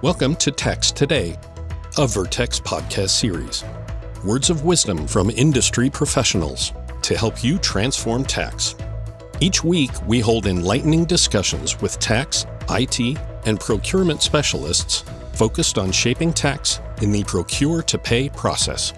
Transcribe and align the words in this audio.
Welcome 0.00 0.36
to 0.36 0.52
Tax 0.52 0.92
Today, 0.92 1.36
a 1.98 2.06
Vertex 2.06 2.60
podcast 2.60 3.10
series. 3.10 3.64
Words 4.24 4.48
of 4.48 4.64
wisdom 4.64 5.08
from 5.08 5.28
industry 5.28 5.90
professionals 5.90 6.72
to 7.02 7.16
help 7.16 7.42
you 7.42 7.58
transform 7.58 8.22
tax. 8.22 8.76
Each 9.40 9.64
week, 9.64 9.90
we 10.06 10.20
hold 10.20 10.46
enlightening 10.46 11.04
discussions 11.04 11.80
with 11.80 11.98
tax, 11.98 12.46
IT, 12.70 13.18
and 13.44 13.58
procurement 13.58 14.22
specialists 14.22 15.02
focused 15.32 15.78
on 15.78 15.90
shaping 15.90 16.32
tax 16.32 16.78
in 17.02 17.10
the 17.10 17.24
procure 17.24 17.82
to 17.82 17.98
pay 17.98 18.28
process. 18.28 18.92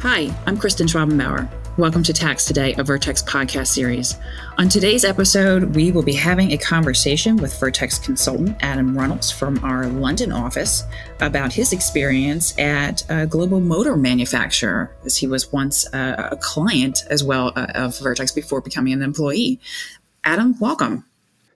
Hi, 0.00 0.34
I'm 0.46 0.58
Kristen 0.58 0.88
Schwabenbauer. 0.88 1.48
Welcome 1.78 2.02
to 2.02 2.12
Tax 2.12 2.44
Today, 2.44 2.74
a 2.74 2.84
Vertex 2.84 3.22
podcast 3.22 3.68
series. 3.68 4.18
On 4.58 4.68
today's 4.68 5.06
episode, 5.06 5.74
we 5.74 5.90
will 5.90 6.02
be 6.02 6.12
having 6.12 6.52
a 6.52 6.58
conversation 6.58 7.38
with 7.38 7.58
Vertex 7.58 7.98
consultant 7.98 8.58
Adam 8.60 8.94
Runnels 8.94 9.30
from 9.30 9.58
our 9.64 9.86
London 9.86 10.32
office 10.32 10.82
about 11.20 11.50
his 11.50 11.72
experience 11.72 12.58
at 12.58 13.02
a 13.08 13.26
global 13.26 13.58
motor 13.58 13.96
manufacturer, 13.96 14.94
as 15.06 15.16
he 15.16 15.26
was 15.26 15.50
once 15.50 15.90
a, 15.94 16.28
a 16.32 16.36
client 16.36 17.04
as 17.08 17.24
well 17.24 17.54
uh, 17.56 17.66
of 17.74 17.98
Vertex 17.98 18.32
before 18.32 18.60
becoming 18.60 18.92
an 18.92 19.00
employee. 19.00 19.58
Adam, 20.24 20.54
welcome. 20.60 21.06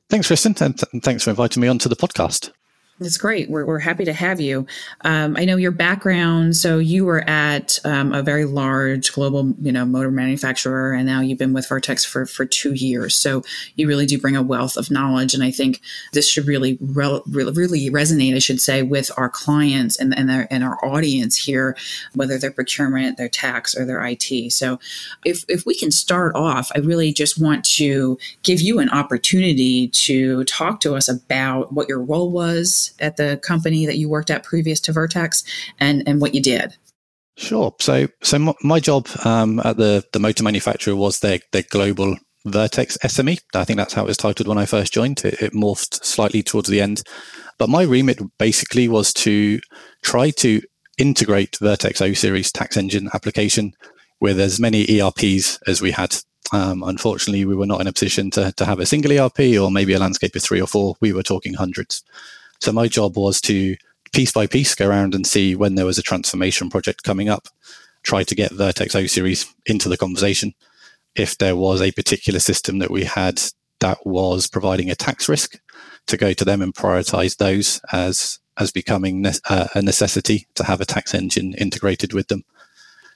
Thanks, 0.08 0.28
Kristen, 0.28 0.54
and 0.60 0.78
th- 0.78 1.04
thanks 1.04 1.24
for 1.24 1.30
inviting 1.30 1.60
me 1.60 1.68
onto 1.68 1.90
the 1.90 1.96
podcast. 1.96 2.52
It's 2.98 3.18
great. 3.18 3.50
We're, 3.50 3.66
we're 3.66 3.78
happy 3.78 4.06
to 4.06 4.12
have 4.14 4.40
you. 4.40 4.66
Um, 5.02 5.36
I 5.36 5.44
know 5.44 5.56
your 5.56 5.70
background. 5.70 6.56
So 6.56 6.78
you 6.78 7.04
were 7.04 7.28
at 7.28 7.78
um, 7.84 8.14
a 8.14 8.22
very 8.22 8.46
large 8.46 9.12
global, 9.12 9.52
you 9.60 9.70
know, 9.70 9.84
motor 9.84 10.10
manufacturer, 10.10 10.94
and 10.94 11.04
now 11.04 11.20
you've 11.20 11.38
been 11.38 11.52
with 11.52 11.68
Vertex 11.68 12.06
for 12.06 12.24
for 12.24 12.46
two 12.46 12.72
years. 12.72 13.14
So 13.14 13.42
you 13.74 13.86
really 13.86 14.06
do 14.06 14.18
bring 14.18 14.34
a 14.34 14.42
wealth 14.42 14.78
of 14.78 14.90
knowledge, 14.90 15.34
and 15.34 15.42
I 15.44 15.50
think 15.50 15.82
this 16.14 16.26
should 16.26 16.46
really 16.46 16.78
re- 16.80 17.20
really 17.26 17.90
resonate. 17.90 18.34
I 18.34 18.38
should 18.38 18.62
say 18.62 18.82
with 18.82 19.10
our 19.18 19.28
clients 19.28 19.98
and 20.00 20.16
and, 20.16 20.30
their, 20.30 20.48
and 20.50 20.64
our 20.64 20.82
audience 20.82 21.36
here, 21.36 21.76
whether 22.14 22.38
they're 22.38 22.50
procurement, 22.50 23.18
their 23.18 23.28
tax, 23.28 23.76
or 23.76 23.84
their 23.84 24.02
IT. 24.06 24.52
So 24.54 24.78
if 25.22 25.44
if 25.48 25.66
we 25.66 25.74
can 25.74 25.90
start 25.90 26.34
off, 26.34 26.72
I 26.74 26.78
really 26.78 27.12
just 27.12 27.38
want 27.38 27.62
to 27.76 28.16
give 28.42 28.62
you 28.62 28.78
an 28.78 28.88
opportunity 28.88 29.88
to 29.88 30.44
talk 30.44 30.80
to 30.80 30.94
us 30.94 31.10
about 31.10 31.74
what 31.74 31.90
your 31.90 32.00
role 32.00 32.30
was 32.30 32.85
at 32.98 33.16
the 33.16 33.38
company 33.42 33.86
that 33.86 33.96
you 33.96 34.08
worked 34.08 34.30
at 34.30 34.44
previous 34.44 34.80
to 34.80 34.92
Vertex 34.92 35.44
and, 35.78 36.02
and 36.06 36.20
what 36.20 36.34
you 36.34 36.42
did. 36.42 36.76
Sure. 37.36 37.74
So, 37.80 38.08
so 38.22 38.54
my 38.62 38.80
job 38.80 39.08
um, 39.24 39.60
at 39.60 39.76
the, 39.76 40.04
the 40.12 40.18
motor 40.18 40.42
manufacturer 40.42 40.96
was 40.96 41.20
their, 41.20 41.40
their 41.52 41.64
global 41.70 42.16
Vertex 42.46 42.96
SME. 43.02 43.40
I 43.54 43.64
think 43.64 43.76
that's 43.76 43.92
how 43.92 44.04
it 44.04 44.08
was 44.08 44.16
titled 44.16 44.48
when 44.48 44.58
I 44.58 44.64
first 44.66 44.92
joined. 44.92 45.24
It, 45.24 45.42
it 45.42 45.52
morphed 45.52 46.02
slightly 46.04 46.42
towards 46.42 46.68
the 46.68 46.80
end. 46.80 47.02
But 47.58 47.68
my 47.68 47.82
remit 47.82 48.20
basically 48.38 48.88
was 48.88 49.12
to 49.14 49.60
try 50.02 50.30
to 50.30 50.62
integrate 50.98 51.58
Vertex 51.60 52.00
O 52.00 52.12
Series 52.12 52.52
tax 52.52 52.76
engine 52.76 53.10
application 53.12 53.72
with 54.20 54.40
as 54.40 54.60
many 54.60 55.00
ERPs 55.00 55.58
as 55.66 55.82
we 55.82 55.90
had. 55.90 56.16
Um, 56.52 56.82
unfortunately, 56.82 57.44
we 57.44 57.56
were 57.56 57.66
not 57.66 57.80
in 57.80 57.86
a 57.86 57.92
position 57.92 58.30
to, 58.32 58.52
to 58.52 58.64
have 58.64 58.78
a 58.78 58.86
single 58.86 59.12
ERP 59.12 59.58
or 59.60 59.70
maybe 59.70 59.94
a 59.94 59.98
landscape 59.98 60.36
of 60.36 60.42
three 60.42 60.60
or 60.60 60.66
four. 60.66 60.94
We 61.00 61.12
were 61.12 61.24
talking 61.24 61.54
hundreds. 61.54 62.02
So 62.66 62.72
my 62.72 62.88
job 62.88 63.16
was 63.16 63.40
to 63.42 63.76
piece 64.12 64.32
by 64.32 64.48
piece 64.48 64.74
go 64.74 64.88
around 64.88 65.14
and 65.14 65.24
see 65.24 65.54
when 65.54 65.76
there 65.76 65.86
was 65.86 65.98
a 65.98 66.02
transformation 66.02 66.68
project 66.68 67.04
coming 67.04 67.28
up, 67.28 67.46
try 68.02 68.24
to 68.24 68.34
get 68.34 68.50
Vertex 68.50 68.92
O 68.96 69.06
series 69.06 69.46
into 69.66 69.88
the 69.88 69.96
conversation. 69.96 70.52
If 71.14 71.38
there 71.38 71.54
was 71.54 71.80
a 71.80 71.92
particular 71.92 72.40
system 72.40 72.80
that 72.80 72.90
we 72.90 73.04
had 73.04 73.40
that 73.78 74.04
was 74.04 74.48
providing 74.48 74.90
a 74.90 74.96
tax 74.96 75.28
risk, 75.28 75.60
to 76.08 76.16
go 76.16 76.32
to 76.32 76.44
them 76.44 76.60
and 76.60 76.74
prioritize 76.74 77.36
those 77.36 77.80
as 77.92 78.40
as 78.56 78.72
becoming 78.72 79.22
ne- 79.22 79.42
uh, 79.48 79.68
a 79.76 79.80
necessity 79.80 80.48
to 80.56 80.64
have 80.64 80.80
a 80.80 80.84
tax 80.84 81.14
engine 81.14 81.54
integrated 81.54 82.12
with 82.12 82.26
them. 82.26 82.42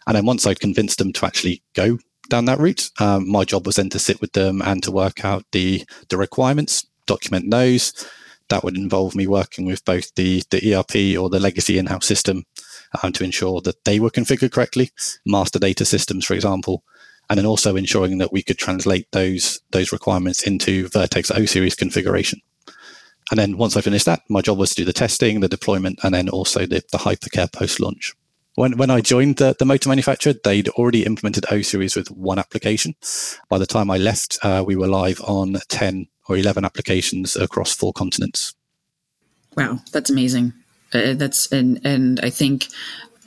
And 0.07 0.15
then 0.15 0.27
once 0.27 0.47
I'd 0.47 0.61
convinced 0.61 0.99
them 0.99 1.13
to 1.15 1.27
actually 1.27 1.61
go 1.75 1.99
down 2.29 2.45
that 2.45 2.61
route, 2.61 2.89
um, 3.01 3.29
my 3.29 3.43
job 3.43 3.67
was 3.67 3.75
then 3.75 3.91
to 3.91 3.99
sit 3.99 4.21
with 4.21 4.31
them 4.31 4.63
and 4.63 4.81
to 4.85 4.93
work 4.93 5.25
out 5.25 5.45
the 5.51 5.85
the 6.09 6.17
requirements, 6.17 6.87
document 7.07 7.51
those, 7.51 7.93
that 8.51 8.63
would 8.63 8.77
involve 8.77 9.17
me 9.17 9.27
working 9.27 9.65
with 9.65 9.85
both 9.85 10.15
the, 10.15 10.43
the 10.51 10.75
ERP 10.75 11.19
or 11.19 11.31
the 11.31 11.41
legacy 11.41 11.79
in-house 11.79 12.07
system 12.07 12.45
um, 13.03 13.13
to 13.13 13.25
ensure 13.25 13.61
that 13.63 13.85
they 13.85 13.99
were 13.99 14.11
configured 14.11 14.53
correctly, 14.53 14.91
master 15.25 15.59
data 15.59 15.85
systems, 15.85 16.25
for 16.25 16.35
example, 16.35 16.85
and 17.29 17.39
then 17.39 17.47
also 17.47 17.77
ensuring 17.77 18.19
that 18.19 18.33
we 18.33 18.43
could 18.43 18.59
translate 18.59 19.07
those 19.13 19.61
those 19.71 19.93
requirements 19.93 20.43
into 20.43 20.89
Vertex 20.89 21.31
O 21.31 21.47
series 21.47 21.75
configuration. 21.77 22.41
And 23.31 23.39
then 23.39 23.57
once 23.57 23.77
I 23.77 23.81
finished 23.81 24.07
that, 24.07 24.23
my 24.29 24.43
job 24.43 24.59
was 24.59 24.71
to 24.71 24.77
do 24.77 24.85
the 24.85 24.93
testing, 24.93 25.39
the 25.39 25.49
deployment, 25.49 26.01
and 26.03 26.13
then 26.13 26.29
also 26.29 26.67
the, 26.67 26.83
the 26.91 26.99
hypercare 26.99 27.53
post 27.53 27.79
launch. 27.79 28.13
When, 28.57 28.77
when 28.77 28.91
I 28.91 29.01
joined 29.01 29.37
the, 29.37 29.55
the 29.59 29.65
motor 29.65 29.89
manufacturer, 29.89 30.33
they'd 30.33 30.69
already 30.71 31.05
implemented 31.05 31.47
O 31.51 31.63
series 31.63 31.97
with 31.97 32.11
one 32.11 32.39
application. 32.39 32.95
By 33.49 33.59
the 33.59 33.67
time 33.67 33.91
I 33.91 33.97
left, 33.97 34.39
uh, 34.43 34.65
we 34.67 34.77
were 34.77 34.89
live 34.89 35.21
on 35.23 35.57
10 35.69 36.09
or 36.29 36.37
11 36.37 36.65
applications 36.65 37.37
across 37.37 37.75
four 37.75 37.93
continents. 37.93 38.55
Wow, 39.57 39.79
that's 39.93 40.11
amazing. 40.11 40.53
Uh, 40.93 41.15
that's 41.15 41.51
and 41.53 41.81
and 41.85 42.19
I 42.21 42.31
think 42.31 42.67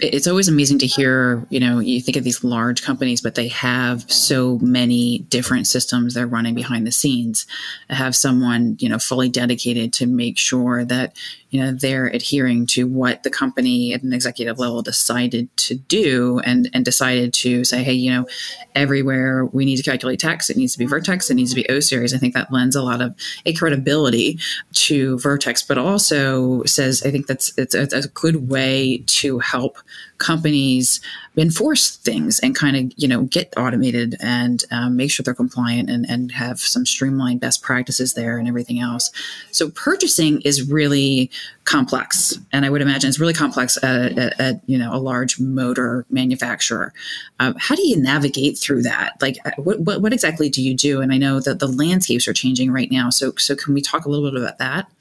it's 0.04 0.28
always 0.28 0.50
amazing 0.50 0.80
to 0.80 0.86
hear, 0.86 1.46
you 1.50 1.60
know, 1.60 1.80
you 1.80 2.02
think 2.02 2.18
of 2.18 2.24
these 2.24 2.44
large 2.44 2.84
companies, 2.84 3.22
but 3.22 3.36
they 3.36 3.48
have 3.48 4.12
so 4.12 4.60
many 4.60 5.20
different 5.30 5.66
systems 5.66 6.14
they're 6.14 6.28
running 6.28 6.56
behind 6.56 6.86
the 6.86 6.92
scenes. 6.92 7.46
Have 7.90 8.16
someone, 8.16 8.76
you 8.80 8.90
know, 8.90 9.00
fully 9.00 9.30
dedicated 9.30 9.94
to 9.94 10.06
make 10.06 10.38
sure 10.38 10.84
that, 10.86 11.18
you 11.52 11.62
know, 11.62 11.72
they're 11.72 12.08
adhering 12.08 12.66
to 12.66 12.86
what 12.86 13.24
the 13.24 13.30
company 13.30 13.94
at 13.94 14.04
an 14.04 14.12
executive 14.12 14.60
level 14.60 14.82
decided 14.82 15.56
to 15.58 15.76
do 15.76 16.40
and, 16.40 16.70
and 16.74 16.84
decided 16.84 17.34
to 17.36 17.64
say, 17.64 17.82
hey, 17.82 17.94
you 17.94 18.12
know, 18.12 18.28
everywhere 18.76 19.46
we 19.46 19.64
need 19.64 19.78
to 19.78 19.84
calculate 19.84 20.20
tax, 20.20 20.50
it 20.50 20.58
needs 20.58 20.74
to 20.74 20.80
be 20.80 20.86
Vertex, 20.86 21.30
it 21.30 21.36
needs 21.36 21.52
to 21.52 21.56
be 21.56 21.70
O 21.70 21.80
series. 21.80 22.14
I 22.14 22.18
think 22.18 22.34
that 22.34 22.52
lends 22.52 22.76
a 22.76 22.82
lot 22.82 23.02
of 23.02 23.16
a 23.46 23.54
credibility 23.54 24.40
to 24.74 25.18
Vertex, 25.20 25.62
but 25.62 25.78
also 25.78 26.64
says, 26.64 27.04
I 27.06 27.12
think 27.12 27.28
that's 27.28 27.58
it's, 27.58 27.74
it's 27.74 27.94
a 27.94 28.10
good 28.10 28.50
way 28.50 29.04
to 29.08 29.40
help 29.40 29.78
companies 30.18 31.02
enforce 31.36 31.98
things 31.98 32.40
and 32.40 32.56
kind 32.56 32.78
of 32.78 32.94
you 32.96 33.08
know 33.08 33.24
get 33.24 33.54
automated 33.58 34.16
and 34.22 34.64
um, 34.72 34.96
make 34.96 35.12
sure 35.12 35.24
they're 35.24 35.34
compliant 35.34 35.90
and, 35.90 36.06
and 36.10 36.32
have 36.32 36.60
some 36.60 36.86
streamlined 36.86 37.42
best 37.42 37.62
practices 37.62 38.14
there 38.14 38.38
and 38.38 38.48
everything 38.48 38.80
else. 38.80 39.12
So 39.52 39.70
purchasing 39.70 40.42
is 40.42 40.70
really 40.70 41.32
complex 41.66 42.38
and 42.52 42.66
i 42.66 42.70
would 42.70 42.82
imagine 42.82 43.08
it's 43.08 43.22
really 43.22 43.34
complex 43.34 43.82
at, 43.82 44.18
at, 44.18 44.38
at 44.40 44.62
you 44.66 44.78
know 44.78 44.94
a 44.94 45.00
large 45.00 45.40
motor 45.40 46.06
manufacturer. 46.10 46.94
Um, 47.40 47.56
how 47.58 47.76
do 47.76 47.88
you 47.88 47.98
navigate 47.98 48.58
through 48.58 48.84
that? 48.84 49.14
Like 49.22 49.38
uh, 49.46 49.52
what, 49.58 49.80
what, 49.80 50.02
what 50.02 50.14
exactly 50.14 50.50
do 50.50 50.62
you 50.62 50.76
do? 50.76 51.02
And 51.02 51.12
i 51.12 51.18
know 51.18 51.40
that 51.40 51.60
the 51.60 51.68
landscapes 51.68 52.28
are 52.28 52.34
changing 52.34 52.72
right 52.72 52.92
now 52.92 53.10
so 53.10 53.34
so 53.38 53.56
can 53.56 53.74
we 53.74 53.82
talk 53.82 54.06
a 54.06 54.10
little 54.10 54.30
bit 54.30 54.40
about 54.40 54.58
that? 54.60 54.92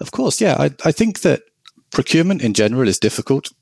Of 0.00 0.12
course 0.12 0.40
yeah. 0.40 0.56
I, 0.58 0.70
I 0.84 0.92
think 0.92 1.20
that 1.20 1.42
procurement 1.90 2.42
in 2.42 2.52
general 2.52 2.88
is 2.88 2.98
difficult 2.98 3.52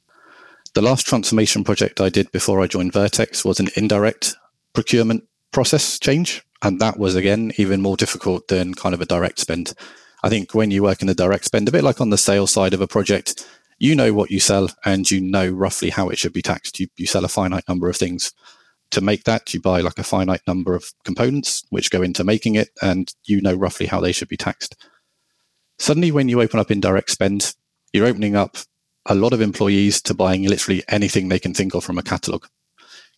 the 0.74 0.82
last 0.82 1.06
transformation 1.06 1.64
project 1.64 2.00
I 2.00 2.08
did 2.08 2.30
before 2.32 2.60
I 2.60 2.66
joined 2.66 2.92
Vertex 2.92 3.44
was 3.44 3.60
an 3.60 3.68
indirect 3.76 4.36
procurement 4.72 5.24
process 5.52 5.98
change. 5.98 6.44
And 6.62 6.80
that 6.80 6.98
was, 6.98 7.14
again, 7.14 7.52
even 7.58 7.80
more 7.80 7.96
difficult 7.96 8.48
than 8.48 8.74
kind 8.74 8.94
of 8.94 9.00
a 9.00 9.06
direct 9.06 9.38
spend. 9.38 9.74
I 10.22 10.28
think 10.28 10.54
when 10.54 10.70
you 10.70 10.82
work 10.82 11.00
in 11.00 11.06
the 11.06 11.14
direct 11.14 11.44
spend, 11.44 11.68
a 11.68 11.72
bit 11.72 11.84
like 11.84 12.00
on 12.00 12.10
the 12.10 12.18
sales 12.18 12.50
side 12.50 12.74
of 12.74 12.80
a 12.80 12.88
project, 12.88 13.46
you 13.78 13.94
know 13.94 14.12
what 14.12 14.30
you 14.30 14.40
sell 14.40 14.68
and 14.84 15.08
you 15.10 15.20
know 15.20 15.48
roughly 15.48 15.90
how 15.90 16.08
it 16.08 16.18
should 16.18 16.32
be 16.32 16.42
taxed. 16.42 16.80
You, 16.80 16.88
you 16.96 17.06
sell 17.06 17.24
a 17.24 17.28
finite 17.28 17.68
number 17.68 17.88
of 17.88 17.96
things. 17.96 18.32
To 18.90 19.00
make 19.00 19.24
that, 19.24 19.52
you 19.52 19.60
buy 19.60 19.80
like 19.80 19.98
a 19.98 20.04
finite 20.04 20.42
number 20.46 20.74
of 20.74 20.92
components 21.04 21.64
which 21.70 21.90
go 21.90 22.02
into 22.02 22.24
making 22.24 22.54
it, 22.54 22.70
and 22.80 23.12
you 23.24 23.40
know 23.40 23.54
roughly 23.54 23.86
how 23.86 24.00
they 24.00 24.12
should 24.12 24.28
be 24.28 24.36
taxed. 24.36 24.76
Suddenly, 25.78 26.12
when 26.12 26.28
you 26.28 26.40
open 26.40 26.60
up 26.60 26.70
indirect 26.70 27.10
spend, 27.10 27.54
you're 27.92 28.06
opening 28.06 28.36
up 28.36 28.56
a 29.06 29.14
lot 29.14 29.32
of 29.32 29.40
employees 29.40 30.00
to 30.02 30.14
buying 30.14 30.44
literally 30.44 30.82
anything 30.88 31.28
they 31.28 31.38
can 31.38 31.54
think 31.54 31.74
of 31.74 31.84
from 31.84 31.98
a 31.98 32.02
catalog 32.02 32.44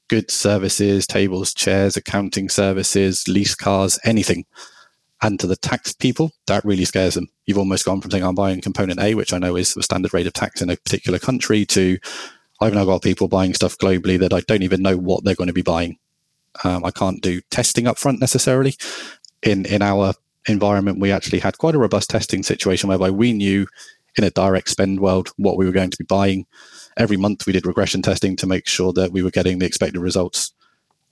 goods, 0.08 0.34
services, 0.34 1.06
tables, 1.06 1.52
chairs, 1.52 1.96
accounting 1.96 2.48
services, 2.48 3.26
lease 3.26 3.54
cars, 3.54 3.98
anything. 4.04 4.44
And 5.22 5.40
to 5.40 5.46
the 5.46 5.56
tax 5.56 5.92
people, 5.92 6.32
that 6.46 6.64
really 6.64 6.84
scares 6.84 7.14
them. 7.14 7.28
You've 7.46 7.58
almost 7.58 7.84
gone 7.84 8.00
from 8.00 8.10
saying, 8.10 8.22
I'm 8.22 8.34
buying 8.34 8.60
component 8.60 9.00
A, 9.00 9.14
which 9.14 9.32
I 9.32 9.38
know 9.38 9.56
is 9.56 9.74
the 9.74 9.82
standard 9.82 10.12
rate 10.12 10.26
of 10.26 10.32
tax 10.32 10.60
in 10.60 10.70
a 10.70 10.76
particular 10.76 11.18
country, 11.18 11.64
to 11.66 11.98
I've 12.60 12.74
now 12.74 12.84
got 12.84 13.02
people 13.02 13.28
buying 13.28 13.54
stuff 13.54 13.78
globally 13.78 14.18
that 14.20 14.32
I 14.32 14.40
don't 14.40 14.62
even 14.62 14.82
know 14.82 14.96
what 14.96 15.24
they're 15.24 15.34
going 15.34 15.48
to 15.48 15.52
be 15.52 15.62
buying. 15.62 15.98
Um, 16.64 16.84
I 16.84 16.90
can't 16.90 17.22
do 17.22 17.40
testing 17.50 17.86
up 17.86 17.98
front 17.98 18.20
necessarily. 18.20 18.74
In, 19.42 19.66
in 19.66 19.82
our 19.82 20.14
environment, 20.48 21.00
we 21.00 21.12
actually 21.12 21.40
had 21.40 21.58
quite 21.58 21.74
a 21.74 21.78
robust 21.78 22.10
testing 22.10 22.42
situation 22.42 22.88
whereby 22.88 23.10
we 23.10 23.32
knew 23.32 23.66
in 24.16 24.24
a 24.24 24.30
direct 24.30 24.68
spend 24.68 25.00
world 25.00 25.30
what 25.36 25.56
we 25.56 25.66
were 25.66 25.72
going 25.72 25.90
to 25.90 25.98
be 25.98 26.04
buying. 26.04 26.46
Every 26.96 27.16
month 27.16 27.46
we 27.46 27.52
did 27.52 27.66
regression 27.66 28.02
testing 28.02 28.36
to 28.36 28.46
make 28.46 28.66
sure 28.66 28.92
that 28.94 29.12
we 29.12 29.22
were 29.22 29.30
getting 29.30 29.58
the 29.58 29.66
expected 29.66 30.00
results. 30.00 30.52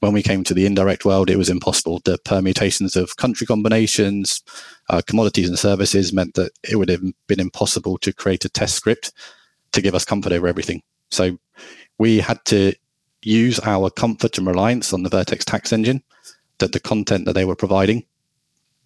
When 0.00 0.12
we 0.12 0.22
came 0.22 0.44
to 0.44 0.54
the 0.54 0.66
indirect 0.66 1.04
world, 1.04 1.30
it 1.30 1.38
was 1.38 1.48
impossible. 1.48 2.00
The 2.04 2.18
permutations 2.18 2.96
of 2.96 3.16
country 3.16 3.46
combinations, 3.46 4.42
uh, 4.90 5.00
commodities 5.06 5.48
and 5.48 5.58
services 5.58 6.12
meant 6.12 6.34
that 6.34 6.52
it 6.68 6.76
would 6.76 6.90
have 6.90 7.02
been 7.26 7.40
impossible 7.40 7.98
to 7.98 8.12
create 8.12 8.44
a 8.44 8.50
test 8.50 8.74
script 8.74 9.12
to 9.72 9.80
give 9.80 9.94
us 9.94 10.04
comfort 10.04 10.32
over 10.32 10.46
everything. 10.46 10.82
So 11.10 11.38
we 11.98 12.18
had 12.18 12.44
to 12.46 12.74
use 13.22 13.58
our 13.60 13.90
comfort 13.90 14.36
and 14.36 14.46
reliance 14.46 14.92
on 14.92 15.02
the 15.02 15.08
Vertex 15.08 15.44
tax 15.44 15.72
engine, 15.72 16.02
that 16.58 16.72
the 16.72 16.80
content 16.80 17.24
that 17.24 17.32
they 17.32 17.44
were 17.44 17.56
providing. 17.56 18.04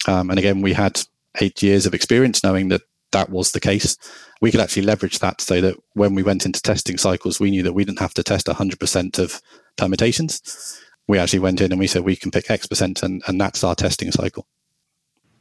Um, 0.07 0.31
and 0.31 0.39
again, 0.39 0.63
we 0.63 0.73
had 0.73 1.01
eight 1.41 1.63
years 1.63 1.87
of 1.87 1.95
experience 1.95 2.43
knowing 2.43 2.69
that 2.69 2.83
that 3.13 3.31
was 3.31 3.53
the 3.53 3.61
case. 3.61 3.97
We 4.41 4.51
could 4.51 4.61
actually 4.61 4.83
leverage 4.83 5.19
that 5.21 5.41
so 5.41 5.61
that 5.61 5.77
when 5.95 6.15
we 6.15 6.23
went 6.23 6.47
into 6.47 6.63
testing 6.63 6.99
cycles, 6.99 7.41
we 7.41 7.51
knew 7.51 7.63
that 7.63 7.73
we 7.73 7.85
didn't 7.85 8.01
have 8.01 8.15
to 8.15 8.23
test 8.23 8.47
100% 8.47 9.19
of 9.19 9.41
permutations. 9.77 10.81
We 11.07 11.19
actually 11.19 11.39
went 11.41 11.61
in 11.61 11.73
and 11.73 11.79
we 11.79 11.87
said 11.87 12.03
we 12.03 12.17
can 12.17 12.31
pick 12.31 12.51
X 12.51 12.67
percent, 12.67 13.03
and, 13.03 13.23
and 13.27 13.41
that's 13.41 13.65
our 13.65 13.75
testing 13.75 14.13
cycle. 14.13 14.47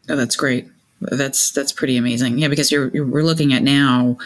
Oh, 0.09 0.15
that's 0.15 0.35
great. 0.35 0.67
That's 1.01 1.51
that's 1.51 1.71
pretty 1.71 1.97
amazing. 1.97 2.39
Yeah, 2.39 2.47
because 2.47 2.71
you're, 2.71 2.89
you're 2.89 3.05
we're 3.05 3.23
looking 3.23 3.53
at 3.53 3.61
now. 3.61 4.17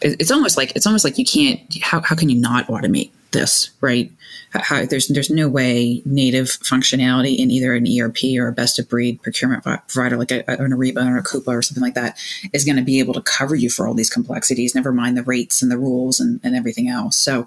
It's 0.00 0.30
almost 0.30 0.56
like 0.56 0.74
it's 0.76 0.86
almost 0.86 1.04
like 1.04 1.18
you 1.18 1.24
can't. 1.24 1.60
How 1.82 2.00
how 2.00 2.14
can 2.14 2.28
you 2.28 2.40
not 2.40 2.66
automate 2.68 3.10
this, 3.34 3.70
right? 3.82 4.10
How, 4.52 4.86
there's 4.86 5.08
there's 5.08 5.30
no 5.30 5.48
way 5.48 6.00
native 6.06 6.46
functionality 6.46 7.36
in 7.36 7.50
either 7.50 7.74
an 7.74 7.86
ERP 7.86 8.38
or 8.38 8.48
a 8.48 8.52
best 8.52 8.78
of 8.78 8.88
breed 8.88 9.20
procurement 9.22 9.62
provider 9.62 10.16
like 10.16 10.30
a, 10.30 10.48
an 10.48 10.70
Ariba 10.70 11.04
or 11.06 11.18
a 11.18 11.22
Coupa 11.22 11.48
or 11.48 11.60
something 11.60 11.82
like 11.82 11.94
that 11.94 12.18
is 12.52 12.64
going 12.64 12.76
to 12.76 12.82
be 12.82 13.00
able 13.00 13.12
to 13.14 13.20
cover 13.20 13.54
you 13.54 13.68
for 13.68 13.86
all 13.86 13.94
these 13.94 14.08
complexities. 14.08 14.74
Never 14.74 14.92
mind 14.92 15.16
the 15.16 15.22
rates 15.22 15.60
and 15.60 15.70
the 15.70 15.76
rules 15.76 16.20
and, 16.20 16.40
and 16.42 16.56
everything 16.56 16.88
else. 16.88 17.16
So, 17.16 17.46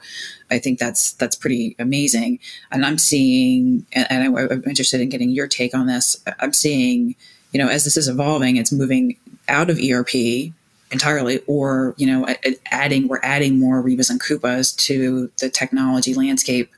I 0.52 0.60
think 0.60 0.80
that's 0.80 1.14
that's 1.14 1.36
pretty 1.36 1.76
amazing. 1.80 2.40
And 2.72 2.86
I'm 2.86 2.98
seeing, 2.98 3.86
and, 3.94 4.08
and 4.12 4.38
I, 4.38 4.44
I'm 4.44 4.64
interested 4.66 5.02
in 5.02 5.10
getting 5.10 5.30
your 5.30 5.48
take 5.48 5.74
on 5.74 5.88
this. 5.88 6.16
I'm 6.40 6.54
seeing, 6.54 7.16
you 7.52 7.60
know, 7.60 7.70
as 7.70 7.84
this 7.84 7.98
is 7.98 8.08
evolving, 8.08 8.58
it's 8.58 8.72
moving 8.72 9.18
out 9.48 9.70
of 9.70 9.80
ERP 9.80 10.54
entirely 10.92 11.42
or 11.48 11.94
you 11.98 12.08
know 12.08 12.26
adding 12.72 13.08
we're 13.08 13.20
adding 13.22 13.60
more 13.60 13.82
Aribas 13.82 14.10
and 14.10 14.20
Coupas 14.22 14.72
to 14.74 15.30
the 15.40 15.50
technology 15.50 16.14
landscape 16.14 16.72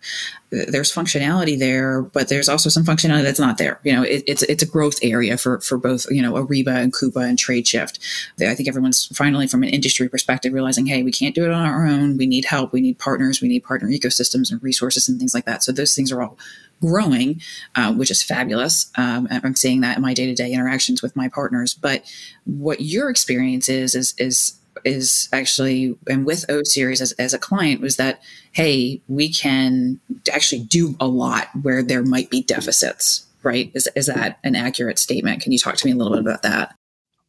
there's 0.52 0.94
functionality 0.94 1.58
there 1.58 2.02
but 2.02 2.28
there's 2.28 2.50
also 2.50 2.70
some 2.70 2.84
functionality 2.84 3.24
that's 3.24 3.40
not 3.40 3.58
there. 3.58 3.80
You 3.84 3.94
know 3.94 4.04
it, 4.04 4.24
it's 4.28 4.44
it's 4.44 4.64
a 4.64 4.68
growth 4.68 5.00
area 5.02 5.38
for 5.38 5.60
for 5.62 5.78
both 5.78 6.06
you 6.10 6.22
know 6.22 6.34
Ariba 6.34 6.76
and 6.76 6.94
Coupa 6.94 7.28
and 7.28 7.38
Tradeshift. 7.38 8.00
I 8.42 8.56
think 8.56 8.68
everyone's 8.68 9.06
finally 9.08 9.48
from 9.48 9.64
an 9.64 9.70
industry 9.70 10.10
perspective 10.10 10.54
realizing 10.54 10.86
hey 10.86 11.04
we 11.04 11.12
can't 11.12 11.36
do 11.36 11.46
it 11.46 11.52
on 11.52 11.66
our 11.66 11.86
own. 11.86 12.18
We 12.18 12.28
need 12.28 12.46
help. 12.46 12.74
We 12.74 12.82
need 12.82 13.00
partners. 13.00 13.42
We 13.42 13.48
need 13.48 13.64
partner 13.64 13.88
ecosystems 13.90 14.52
and 14.52 14.62
resources 14.62 15.08
and 15.08 15.20
things 15.20 15.34
like 15.34 15.46
that. 15.46 15.64
So 15.64 15.72
those 15.72 15.96
things 15.96 16.12
are 16.12 16.22
all 16.22 16.38
growing, 16.82 17.42
uh, 17.76 17.94
which 17.94 18.12
is 18.12 18.24
fabulous. 18.24 18.90
Um, 18.96 19.28
I'm 19.30 19.56
seeing 19.56 19.82
that 19.82 19.98
in 19.98 20.02
my 20.02 20.14
day 20.14 20.26
to 20.28 20.36
day 20.36 20.52
interactions 20.52 21.02
with 21.02 21.16
my 21.16 21.28
partners. 21.28 21.74
But 21.74 22.04
what 22.46 22.82
your 22.82 23.10
experience 23.10 23.70
is 23.70 23.96
is 23.96 24.14
is 24.18 24.59
is 24.86 25.30
actually 25.32 25.98
and 26.10 26.26
with 26.26 26.46
O 26.50 26.64
series 26.64 27.02
as, 27.02 27.12
as 27.14 27.34
a 27.34 27.40
client 27.40 27.82
was 27.82 27.98
that 27.98 28.22
hey 28.52 29.02
we 29.08 29.32
can 29.32 30.00
actually 30.34 30.62
do 30.64 30.96
a 31.00 31.08
lot 31.08 31.48
where 31.62 31.84
there 31.84 32.04
might 32.04 32.30
be 32.30 32.42
deficits 32.42 33.26
right 33.44 33.72
is, 33.74 33.90
is 33.96 34.08
that 34.08 34.40
an 34.44 34.56
accurate 34.56 35.00
statement 35.00 35.42
can 35.42 35.52
you 35.52 35.60
talk 35.60 35.76
to 35.76 35.86
me 35.86 35.92
a 35.92 35.96
little 35.96 36.14
bit 36.14 36.22
about 36.22 36.44
that 36.44 36.76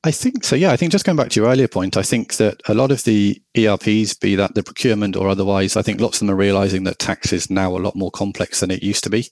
I 0.03 0.13
think 0.13 0.45
so. 0.45 0.57
Yeah, 0.57 0.73
I 0.73 0.79
think 0.79 0.93
just 0.93 1.05
going 1.05 1.17
back 1.17 1.29
to 1.29 1.41
your 1.41 1.51
earlier 1.51 1.69
point, 1.69 1.99
I 1.99 2.03
think 2.03 2.37
that 2.37 2.63
a 2.67 2.73
lot 2.73 2.91
of 2.91 3.05
the 3.05 3.41
ERPs, 3.59 4.15
be 4.15 4.35
that 4.35 4.55
the 4.55 4.63
procurement 4.63 5.15
or 5.15 5.29
otherwise, 5.29 5.77
I 5.77 5.83
think 5.83 6.01
lots 6.01 6.17
of 6.17 6.27
them 6.27 6.35
are 6.35 6.39
realizing 6.39 6.85
that 6.85 6.99
tax 6.99 7.35
is 7.35 7.51
now 7.51 7.77
a 7.77 7.79
lot 7.79 7.95
more 7.95 8.11
complex 8.11 8.61
than 8.61 8.71
it 8.71 8.83
used 8.83 9.05
to 9.05 9.11
be. 9.11 9.29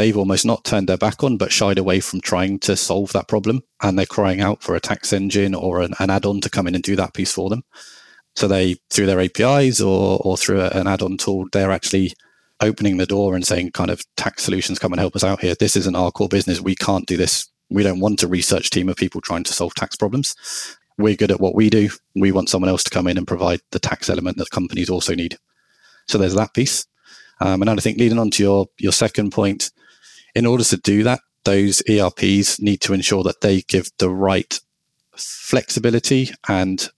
They've 0.00 0.16
almost 0.16 0.46
not 0.46 0.64
turned 0.64 0.88
their 0.88 0.96
back 0.96 1.22
on, 1.22 1.36
but 1.36 1.52
shied 1.52 1.78
away 1.78 2.00
from 2.00 2.20
trying 2.20 2.58
to 2.60 2.76
solve 2.76 3.12
that 3.12 3.28
problem. 3.28 3.62
And 3.82 3.98
they're 3.98 4.06
crying 4.06 4.40
out 4.40 4.62
for 4.62 4.74
a 4.74 4.80
tax 4.80 5.12
engine 5.12 5.54
or 5.54 5.82
an, 5.82 5.92
an 5.98 6.10
add 6.10 6.24
on 6.24 6.40
to 6.40 6.50
come 6.50 6.66
in 6.66 6.74
and 6.74 6.82
do 6.82 6.96
that 6.96 7.14
piece 7.14 7.32
for 7.32 7.50
them. 7.50 7.62
So 8.34 8.48
they, 8.48 8.76
through 8.90 9.06
their 9.06 9.20
APIs 9.20 9.80
or, 9.80 10.18
or 10.24 10.36
through 10.36 10.62
an 10.62 10.86
add 10.86 11.02
on 11.02 11.18
tool, 11.18 11.46
they're 11.52 11.70
actually 11.70 12.14
opening 12.60 12.96
the 12.96 13.06
door 13.06 13.34
and 13.34 13.46
saying, 13.46 13.72
kind 13.72 13.90
of, 13.90 14.02
tax 14.16 14.42
solutions 14.42 14.78
come 14.78 14.92
and 14.92 15.00
help 15.00 15.16
us 15.16 15.24
out 15.24 15.40
here. 15.40 15.54
This 15.54 15.76
isn't 15.76 15.96
our 15.96 16.10
core 16.10 16.28
business. 16.28 16.60
We 16.60 16.74
can't 16.74 17.06
do 17.06 17.16
this 17.16 17.50
we 17.70 17.84
don't 17.84 18.00
want 18.00 18.22
a 18.22 18.28
research 18.28 18.70
team 18.70 18.88
of 18.88 18.96
people 18.96 19.20
trying 19.20 19.44
to 19.44 19.52
solve 19.52 19.74
tax 19.74 19.96
problems. 19.96 20.34
We're 20.98 21.16
good 21.16 21.30
at 21.30 21.40
what 21.40 21.54
we 21.54 21.70
do. 21.70 21.88
We 22.14 22.32
want 22.32 22.48
someone 22.48 22.68
else 22.68 22.84
to 22.84 22.90
come 22.90 23.06
in 23.06 23.16
and 23.16 23.26
provide 23.26 23.60
the 23.70 23.78
tax 23.78 24.10
element 24.10 24.36
that 24.36 24.50
companies 24.50 24.90
also 24.90 25.14
need. 25.14 25.38
So 26.06 26.18
there's 26.18 26.34
that 26.34 26.52
piece. 26.52 26.84
Um, 27.40 27.62
and 27.62 27.70
I 27.70 27.76
think 27.76 27.98
leading 27.98 28.18
on 28.18 28.30
to 28.32 28.42
your 28.42 28.66
your 28.78 28.92
second 28.92 29.30
point, 29.30 29.70
in 30.34 30.46
order 30.46 30.64
to 30.64 30.76
do 30.76 31.02
that, 31.04 31.20
those 31.44 31.82
ERPs 31.88 32.60
need 32.60 32.80
to 32.82 32.92
ensure 32.92 33.22
that 33.24 33.40
they 33.40 33.62
give 33.62 33.90
the 33.98 34.10
right 34.10 34.60
flexibility 35.16 36.30
and 36.48 36.90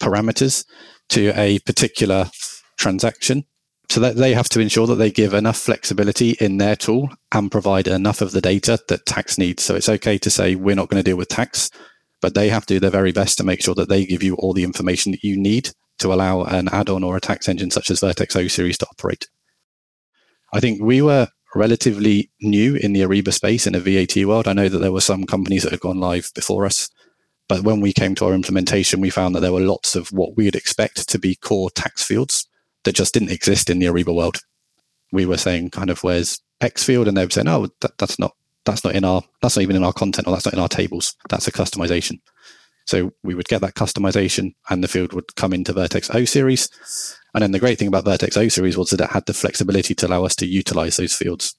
parameters 0.00 0.64
to 1.08 1.32
a 1.34 1.58
particular 1.60 2.30
transaction 2.76 3.44
so 3.88 4.00
that 4.00 4.16
they 4.16 4.34
have 4.34 4.48
to 4.48 4.60
ensure 4.60 4.86
that 4.86 4.96
they 4.96 5.10
give 5.10 5.32
enough 5.32 5.56
flexibility 5.56 6.30
in 6.40 6.58
their 6.58 6.76
tool 6.76 7.08
and 7.32 7.52
provide 7.52 7.86
enough 7.86 8.20
of 8.20 8.32
the 8.32 8.40
data 8.40 8.78
that 8.88 9.06
tax 9.06 9.38
needs. 9.38 9.62
So 9.62 9.76
it's 9.76 9.88
okay 9.88 10.18
to 10.18 10.30
say 10.30 10.56
we're 10.56 10.74
not 10.74 10.88
going 10.88 11.02
to 11.02 11.08
deal 11.08 11.16
with 11.16 11.28
tax, 11.28 11.70
but 12.20 12.34
they 12.34 12.48
have 12.48 12.66
to 12.66 12.74
do 12.74 12.80
their 12.80 12.90
very 12.90 13.12
best 13.12 13.38
to 13.38 13.44
make 13.44 13.62
sure 13.62 13.76
that 13.76 13.88
they 13.88 14.04
give 14.04 14.22
you 14.22 14.34
all 14.36 14.52
the 14.52 14.64
information 14.64 15.12
that 15.12 15.22
you 15.22 15.36
need 15.36 15.70
to 15.98 16.12
allow 16.12 16.42
an 16.42 16.68
add-on 16.68 17.04
or 17.04 17.16
a 17.16 17.20
tax 17.20 17.48
engine 17.48 17.70
such 17.70 17.90
as 17.90 18.00
Vertex 18.00 18.34
O 18.36 18.48
series 18.48 18.78
to 18.78 18.86
operate. 18.86 19.28
I 20.52 20.60
think 20.60 20.82
we 20.82 21.00
were 21.00 21.28
relatively 21.56 22.30
new 22.40 22.74
in 22.76 22.92
the 22.92 23.00
Ariba 23.00 23.32
space 23.32 23.66
in 23.66 23.72
the 23.72 23.80
VAT 23.80 24.26
world. 24.26 24.48
I 24.48 24.52
know 24.52 24.68
that 24.68 24.78
there 24.78 24.92
were 24.92 25.00
some 25.00 25.24
companies 25.24 25.62
that 25.62 25.72
had 25.72 25.80
gone 25.80 25.98
live 25.98 26.30
before 26.34 26.66
us, 26.66 26.90
but 27.48 27.62
when 27.62 27.80
we 27.80 27.92
came 27.92 28.14
to 28.16 28.26
our 28.26 28.34
implementation, 28.34 29.00
we 29.00 29.10
found 29.10 29.34
that 29.34 29.40
there 29.40 29.52
were 29.52 29.60
lots 29.60 29.94
of 29.94 30.08
what 30.08 30.36
we 30.36 30.44
would 30.44 30.56
expect 30.56 31.08
to 31.08 31.18
be 31.18 31.34
core 31.36 31.70
tax 31.70 32.02
fields 32.02 32.48
that 32.84 32.94
just 32.94 33.14
didn't 33.14 33.30
exist 33.30 33.70
in 33.70 33.78
the 33.78 33.86
Ariba 33.86 34.14
world. 34.14 34.38
We 35.12 35.26
were 35.26 35.36
saying 35.36 35.70
kind 35.70 35.90
of 35.90 36.02
where's 36.02 36.40
X 36.60 36.82
field, 36.82 37.08
and 37.08 37.16
they 37.16 37.24
were 37.24 37.30
saying, 37.30 37.48
oh, 37.48 37.68
that, 37.80 37.98
that's 37.98 38.18
not 38.18 38.34
that's 38.64 38.84
not 38.84 38.96
in 38.96 39.04
our 39.04 39.22
that's 39.40 39.56
not 39.56 39.62
even 39.62 39.76
in 39.76 39.84
our 39.84 39.92
content 39.92 40.26
or 40.26 40.32
that's 40.32 40.44
not 40.44 40.54
in 40.54 40.60
our 40.60 40.68
tables. 40.68 41.14
That's 41.28 41.46
a 41.46 41.52
customization. 41.52 42.20
So 42.86 43.12
we 43.22 43.34
would 43.34 43.48
get 43.48 43.60
that 43.60 43.74
customization, 43.74 44.54
and 44.70 44.82
the 44.82 44.88
field 44.88 45.12
would 45.12 45.34
come 45.34 45.52
into 45.52 45.72
Vertex 45.72 46.08
O 46.14 46.24
series. 46.24 46.68
And 47.34 47.42
then 47.42 47.50
the 47.50 47.58
great 47.58 47.78
thing 47.78 47.88
about 47.88 48.04
Vertex 48.04 48.36
O 48.36 48.48
series 48.48 48.78
was 48.78 48.90
that 48.90 49.00
it 49.00 49.10
had 49.10 49.26
the 49.26 49.34
flexibility 49.34 49.94
to 49.96 50.06
allow 50.06 50.24
us 50.24 50.36
to 50.36 50.46
utilize 50.46 50.96
those 50.96 51.14
fields. 51.14 51.56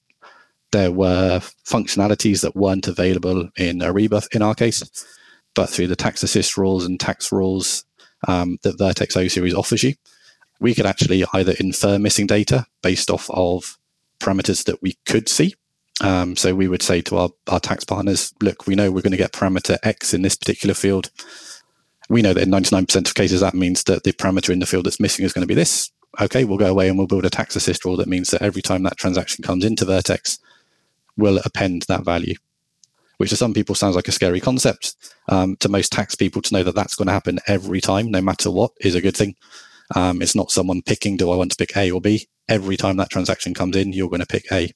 There 0.72 0.90
were 0.90 1.40
functionalities 1.66 2.42
that 2.42 2.56
weren't 2.56 2.88
available 2.88 3.48
in 3.56 3.78
Ariba 3.78 4.26
in 4.34 4.42
our 4.42 4.54
case, 4.54 4.82
but 5.54 5.68
through 5.68 5.86
the 5.86 5.96
tax 5.96 6.22
assist 6.22 6.56
rules 6.56 6.84
and 6.84 6.98
tax 6.98 7.30
rules 7.30 7.84
um, 8.26 8.58
that 8.62 8.78
Vertex 8.78 9.16
O 9.16 9.28
series 9.28 9.54
offers 9.54 9.82
you, 9.82 9.94
we 10.60 10.74
could 10.74 10.86
actually 10.86 11.24
either 11.32 11.54
infer 11.60 11.98
missing 11.98 12.26
data 12.26 12.66
based 12.82 13.10
off 13.10 13.30
of 13.30 13.78
parameters 14.20 14.64
that 14.64 14.82
we 14.82 14.96
could 15.06 15.28
see. 15.28 15.54
Um, 16.00 16.36
so 16.36 16.54
we 16.54 16.68
would 16.68 16.82
say 16.82 17.00
to 17.02 17.16
our, 17.16 17.30
our 17.48 17.60
tax 17.60 17.84
partners, 17.84 18.32
look, 18.40 18.66
we 18.66 18.74
know 18.74 18.90
we're 18.90 19.02
going 19.02 19.10
to 19.12 19.16
get 19.16 19.32
parameter 19.32 19.78
X 19.82 20.14
in 20.14 20.22
this 20.22 20.36
particular 20.36 20.74
field. 20.74 21.10
We 22.08 22.22
know 22.22 22.32
that 22.32 22.42
in 22.42 22.50
99% 22.50 23.08
of 23.08 23.14
cases, 23.14 23.40
that 23.40 23.54
means 23.54 23.84
that 23.84 24.04
the 24.04 24.12
parameter 24.12 24.50
in 24.50 24.60
the 24.60 24.66
field 24.66 24.86
that's 24.86 25.00
missing 25.00 25.24
is 25.24 25.32
going 25.32 25.42
to 25.42 25.48
be 25.48 25.54
this. 25.54 25.90
Okay, 26.20 26.44
we'll 26.44 26.58
go 26.58 26.70
away 26.70 26.88
and 26.88 26.96
we'll 26.96 27.06
build 27.06 27.24
a 27.24 27.30
tax 27.30 27.54
assist 27.54 27.84
rule 27.84 27.96
that 27.96 28.08
means 28.08 28.30
that 28.30 28.42
every 28.42 28.62
time 28.62 28.82
that 28.84 28.96
transaction 28.96 29.42
comes 29.42 29.64
into 29.64 29.84
Vertex, 29.84 30.38
we'll 31.16 31.38
append 31.44 31.82
that 31.88 32.04
value, 32.04 32.34
which 33.18 33.30
to 33.30 33.36
some 33.36 33.52
people 33.52 33.74
sounds 33.74 33.94
like 33.94 34.08
a 34.08 34.12
scary 34.12 34.40
concept. 34.40 34.94
Um, 35.28 35.56
to 35.56 35.68
most 35.68 35.92
tax 35.92 36.14
people, 36.14 36.40
to 36.42 36.54
know 36.54 36.62
that 36.62 36.74
that's 36.74 36.94
going 36.94 37.08
to 37.08 37.12
happen 37.12 37.38
every 37.46 37.82
time, 37.82 38.10
no 38.10 38.22
matter 38.22 38.50
what, 38.50 38.70
is 38.80 38.94
a 38.94 39.02
good 39.02 39.16
thing. 39.16 39.36
Um, 39.94 40.22
it's 40.22 40.34
not 40.34 40.50
someone 40.50 40.80
picking, 40.82 41.16
do 41.16 41.30
I 41.30 41.36
want 41.36 41.50
to 41.50 41.56
pick 41.56 41.76
A 41.76 41.90
or 41.90 42.00
B? 42.00 42.28
Every 42.48 42.76
time 42.76 42.96
that 42.96 43.10
transaction 43.10 43.52
comes 43.52 43.76
in, 43.76 43.92
you're 43.92 44.08
going 44.08 44.20
to 44.20 44.26
pick 44.26 44.50
A. 44.50 44.72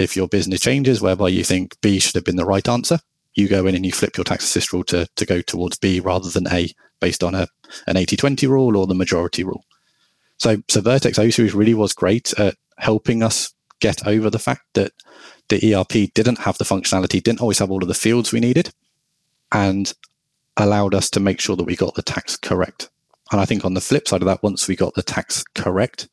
If 0.00 0.16
your 0.16 0.28
business 0.28 0.60
changes 0.60 1.00
whereby 1.00 1.28
you 1.28 1.44
think 1.44 1.80
B 1.80 2.00
should 2.00 2.14
have 2.14 2.24
been 2.24 2.36
the 2.36 2.46
right 2.46 2.66
answer, 2.68 3.00
you 3.34 3.48
go 3.48 3.66
in 3.66 3.74
and 3.74 3.84
you 3.84 3.92
flip 3.92 4.16
your 4.16 4.24
tax 4.24 4.44
assist 4.44 4.72
rule 4.72 4.84
to, 4.84 5.06
to 5.16 5.26
go 5.26 5.40
towards 5.40 5.78
B 5.78 6.00
rather 6.00 6.30
than 6.30 6.48
A 6.48 6.70
based 7.00 7.22
on 7.22 7.34
a, 7.34 7.48
an 7.86 7.96
80 7.96 8.16
20 8.16 8.46
rule 8.46 8.76
or 8.76 8.86
the 8.86 8.94
majority 8.94 9.44
rule. 9.44 9.64
So, 10.38 10.62
so 10.68 10.80
Vertex 10.80 11.18
O 11.18 11.28
series 11.30 11.54
really 11.54 11.74
was 11.74 11.92
great 11.92 12.32
at 12.38 12.54
helping 12.78 13.22
us 13.22 13.52
get 13.80 14.06
over 14.06 14.30
the 14.30 14.38
fact 14.38 14.62
that 14.74 14.92
the 15.48 15.74
ERP 15.74 16.12
didn't 16.14 16.40
have 16.40 16.58
the 16.58 16.64
functionality, 16.64 17.22
didn't 17.22 17.40
always 17.40 17.58
have 17.58 17.70
all 17.70 17.82
of 17.82 17.88
the 17.88 17.94
fields 17.94 18.32
we 18.32 18.40
needed, 18.40 18.72
and 19.52 19.92
allowed 20.56 20.94
us 20.94 21.10
to 21.10 21.20
make 21.20 21.40
sure 21.40 21.56
that 21.56 21.64
we 21.64 21.76
got 21.76 21.94
the 21.94 22.02
tax 22.02 22.36
correct. 22.36 22.88
And 23.32 23.40
I 23.40 23.44
think 23.44 23.64
on 23.64 23.74
the 23.74 23.80
flip 23.80 24.08
side 24.08 24.22
of 24.22 24.26
that, 24.26 24.42
once 24.42 24.66
we 24.66 24.76
got 24.76 24.94
the 24.94 25.02
tax 25.02 25.44
correct, 25.54 26.08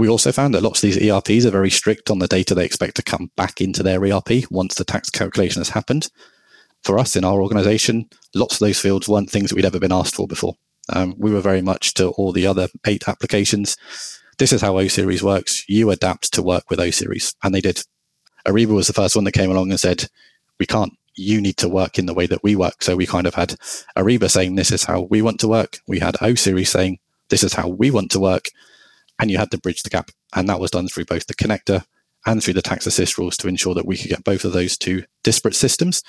we 0.00 0.08
also 0.08 0.32
found 0.32 0.54
that 0.54 0.62
lots 0.62 0.82
of 0.82 0.90
these 0.90 1.10
ERPs 1.10 1.44
are 1.44 1.50
very 1.50 1.68
strict 1.68 2.10
on 2.10 2.20
the 2.20 2.26
data 2.26 2.54
they 2.54 2.64
expect 2.64 2.96
to 2.96 3.02
come 3.02 3.30
back 3.36 3.60
into 3.60 3.82
their 3.82 4.02
ERP 4.02 4.50
once 4.50 4.74
the 4.74 4.84
tax 4.84 5.10
calculation 5.10 5.60
has 5.60 5.68
happened. 5.68 6.08
For 6.82 6.98
us 6.98 7.16
in 7.16 7.24
our 7.24 7.42
organization, 7.42 8.08
lots 8.34 8.54
of 8.54 8.60
those 8.60 8.80
fields 8.80 9.08
weren't 9.08 9.28
things 9.28 9.50
that 9.50 9.56
we'd 9.56 9.66
ever 9.66 9.78
been 9.78 9.92
asked 9.92 10.14
for 10.14 10.26
before. 10.26 10.54
Um, 10.88 11.14
we 11.18 11.30
were 11.30 11.42
very 11.42 11.60
much 11.60 11.92
to 11.94 12.08
all 12.12 12.32
the 12.32 12.46
other 12.46 12.68
eight 12.86 13.08
applications. 13.08 13.76
This 14.38 14.54
is 14.54 14.62
how 14.62 14.78
O 14.78 14.88
Series 14.88 15.22
works. 15.22 15.68
You 15.68 15.90
adapt 15.90 16.32
to 16.32 16.42
work 16.42 16.70
with 16.70 16.80
O 16.80 16.90
Series. 16.90 17.34
And 17.42 17.54
they 17.54 17.60
did. 17.60 17.82
Ariba 18.46 18.74
was 18.74 18.86
the 18.86 18.94
first 18.94 19.14
one 19.14 19.24
that 19.24 19.32
came 19.32 19.50
along 19.50 19.70
and 19.70 19.78
said, 19.78 20.06
we 20.58 20.64
can't 20.64 20.94
you 21.14 21.42
need 21.42 21.58
to 21.58 21.68
work 21.68 21.98
in 21.98 22.06
the 22.06 22.14
way 22.14 22.26
that 22.26 22.42
we 22.42 22.56
work. 22.56 22.82
So 22.82 22.96
we 22.96 23.06
kind 23.06 23.26
of 23.26 23.34
had 23.34 23.50
Ariba 23.98 24.30
saying, 24.30 24.54
this 24.54 24.72
is 24.72 24.84
how 24.84 25.02
we 25.02 25.20
want 25.20 25.40
to 25.40 25.48
work. 25.48 25.78
We 25.86 25.98
had 25.98 26.16
O 26.22 26.34
Series 26.34 26.70
saying, 26.70 27.00
this 27.28 27.44
is 27.44 27.52
how 27.52 27.68
we 27.68 27.90
want 27.90 28.10
to 28.12 28.20
work. 28.20 28.48
And 29.20 29.30
you 29.30 29.38
had 29.38 29.50
to 29.52 29.58
bridge 29.58 29.82
the 29.82 29.90
gap. 29.90 30.10
And 30.34 30.48
that 30.48 30.60
was 30.60 30.70
done 30.70 30.88
through 30.88 31.04
both 31.04 31.26
the 31.26 31.34
connector 31.34 31.84
and 32.26 32.42
through 32.42 32.54
the 32.54 32.62
tax 32.62 32.86
assist 32.86 33.18
rules 33.18 33.36
to 33.38 33.48
ensure 33.48 33.74
that 33.74 33.86
we 33.86 33.96
could 33.96 34.10
get 34.10 34.24
both 34.24 34.44
of 34.44 34.52
those 34.52 34.76
two 34.76 35.04
disparate 35.24 35.54
systems 35.54 36.02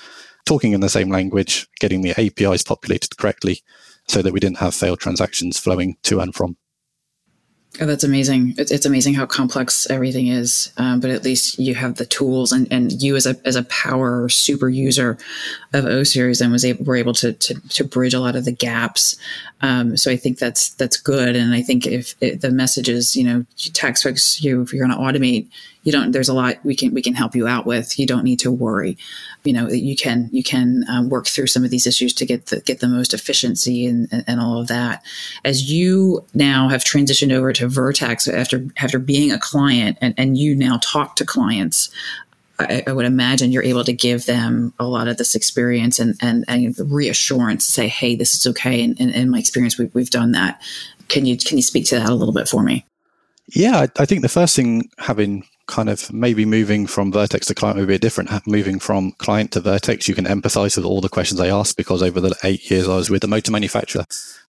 talking 0.46 0.74
in 0.74 0.82
the 0.82 0.89
same 0.89 1.10
language, 1.10 1.68
getting 1.80 2.01
the 2.01 2.12
APIs 2.12 2.63
populated 2.63 3.15
correctly 3.18 3.62
so 4.08 4.22
that 4.22 4.34
we 4.34 4.39
didn't 4.39 4.58
have 4.58 4.75
failed 4.75 5.00
transactions 5.00 5.60
flowing 5.60 5.96
to 6.03 6.20
and 6.20 6.34
from. 6.36 6.58
Oh, 7.80 7.86
that's 7.86 8.04
amazing. 8.04 8.54
It's, 8.58 8.70
it's 8.70 8.86
amazing 8.86 9.13
how 9.13 9.25
complex 9.25 9.90
everything 9.90 10.28
is, 10.28 10.74
um, 10.75 11.00
but 11.00 11.10
at 11.10 11.24
least 11.24 11.58
you 11.58 11.74
have 11.74 11.96
the 11.96 12.06
tools, 12.06 12.51
and, 12.51 12.68
and 12.70 13.01
you 13.01 13.16
as 13.16 13.25
a 13.25 13.38
as 13.46 13.56
a 13.56 13.63
power 13.63 14.28
super 14.28 14.68
user 14.68 15.18
of 15.72 15.86
O 15.86 16.04
series, 16.04 16.42
and 16.42 16.51
was 16.51 16.66
able 16.66 16.84
were 16.84 16.98
able 16.98 17.13
to, 17.13 17.32
to 17.32 17.54
to 17.70 17.84
bridge 17.86 18.13
a 18.13 18.20
lot 18.20 18.36
of 18.36 18.44
the 18.44 18.51
gaps. 18.51 19.16
Um, 19.62 19.96
so 19.96 20.12
I 20.12 20.18
think 20.18 20.38
that's 20.38 20.72
that's 20.72 20.98
good, 20.98 21.38
and 21.38 21.54
I 21.54 21.62
think 21.62 21.88
if, 21.88 22.13
if 22.20 22.42
the 22.42 22.51
message 22.51 22.90
is, 22.90 23.16
you 23.16 23.24
know, 23.24 23.46
tax 23.74 24.04
folks, 24.04 24.44
you 24.44 24.62
if 24.62 24.74
you're 24.74 24.86
going 24.86 24.98
to 24.98 25.04
automate, 25.04 25.48
you 25.84 25.92
don't 25.92 26.12
there's 26.12 26.30
a 26.30 26.34
lot 26.34 26.58
we 26.64 26.76
can 26.76 26.94
we 26.94 27.02
can 27.02 27.14
help 27.14 27.36
you 27.36 27.48
out 27.48 27.66
with. 27.66 27.98
You 27.98 28.06
don't 28.06 28.24
need 28.24 28.40
to 28.40 28.52
worry. 28.52 28.98
You 29.44 29.54
know 29.54 29.70
you 29.70 29.96
can 29.96 30.30
you 30.32 30.44
can 30.44 30.86
um, 30.90 31.10
work 31.10 31.28
through 31.28 31.48
some 31.48 31.64
of 31.64 31.72
these 31.72 31.88
issues 31.88 32.14
to 32.16 32.26
get 32.26 32.48
the 32.48 32.62
get 32.62 32.80
the 32.80 32.88
most 32.88 33.14
efficiency 33.14 33.86
and, 33.86 34.08
and 34.28 34.40
all 34.40 34.60
of 34.60 34.68
that. 34.68 35.04
As 35.44 35.72
you 35.72 36.26
now 36.34 36.70
have 36.70 36.84
transitioned 36.84 37.34
over 37.34 37.52
to 37.54 37.68
vertex 37.68 38.28
after 38.28 38.68
after 38.78 39.00
being 39.00 39.32
a 39.32 39.40
client 39.40 39.98
and, 40.02 40.14
and 40.18 40.38
you 40.38 40.56
now 40.56 40.80
talk 40.82 41.16
to 41.18 41.26
clients 41.26 41.90
I, 42.70 42.92
would 42.92 43.06
imagine 43.06 43.52
you're 43.52 43.64
able 43.64 43.84
to 43.84 43.94
give 43.94 44.26
them 44.26 44.74
a 44.80 44.86
lot 44.86 45.08
of 45.08 45.18
this 45.18 45.36
experience 45.36 46.00
and, 46.00 46.16
and, 46.22 46.46
and 46.48 46.76
reassurance 46.92 47.66
say 47.66 47.88
hey 47.88 48.16
this 48.16 48.36
is 48.36 48.48
okay. 48.48 48.84
And 48.84 49.00
in 49.00 49.30
my 49.30 49.40
experience 49.40 49.78
we've, 49.78 49.94
we've 49.94 50.10
done 50.10 50.34
that. 50.34 50.62
Can 51.08 51.26
you 51.26 51.38
can 51.38 51.58
you 51.58 51.64
speak 51.64 51.86
to 51.88 51.96
that 51.96 52.10
a 52.10 52.16
little 52.16 52.34
bit 52.34 52.48
for 52.48 52.64
me? 52.64 52.86
Yeah, 53.48 53.88
I 53.98 54.06
think 54.06 54.22
the 54.22 54.30
first 54.30 54.56
thing 54.56 54.90
having 54.98 55.44
kind 55.68 55.89
of 55.89 56.12
maybe 56.12 56.46
moving 56.46 56.88
from 56.88 57.12
Vertex 57.12 57.48
to 57.48 57.56
client 57.56 57.77
would 57.77 57.88
be 57.88 57.96
a 57.96 58.00
different. 58.00 58.30
Moving 58.48 58.80
from 58.80 59.12
client 59.13 59.51
to 59.51 59.62
Vertex, 59.62 60.08
you 60.08 60.15
can 60.15 60.25
empathize 60.25 60.75
with 60.75 60.86
all 60.86 61.01
the 61.01 61.10
questions 61.10 61.39
they 61.39 61.51
ask 61.51 61.75
because 61.77 62.03
over 62.03 62.20
the 62.20 62.36
eight 62.44 62.70
years 62.70 62.88
I 62.88 62.96
was 62.96 63.10
with 63.10 63.22
the 63.22 63.27
motor 63.27 63.51
manufacturer, 63.51 64.06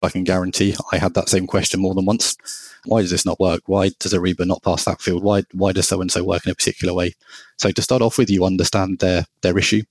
I 0.03 0.11
can 0.11 0.25
guarantee 0.25 0.75
I 0.93 0.99
had 0.99 1.15
that 1.15 1.29
same 1.29 1.47
question 1.47 1.81
more 1.81 1.95
than 1.95 2.07
once. 2.07 2.37
Why 2.85 3.03
does 3.03 3.11
this 3.11 3.27
not 3.27 3.41
work? 3.41 3.63
Why 3.67 3.91
does 3.99 4.13
a 4.13 4.19
Ariba 4.19 4.47
not 4.47 4.63
pass 4.63 4.85
that 4.85 5.01
field? 5.01 5.23
Why 5.23 5.43
why 5.53 5.73
does 5.73 5.89
so 5.89 6.01
and 6.01 6.11
so 6.11 6.25
work 6.25 6.47
in 6.47 6.53
a 6.53 6.55
particular 6.55 6.95
way? 6.95 7.15
So 7.57 7.71
to 7.71 7.83
start 7.83 8.03
off 8.03 8.19
with, 8.19 8.31
you 8.31 8.45
understand 8.45 9.01
their 9.01 9.27
their 9.43 9.59
issue, 9.59 9.83